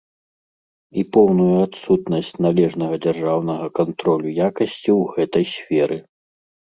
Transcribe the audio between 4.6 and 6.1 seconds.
ў гэтай сферы.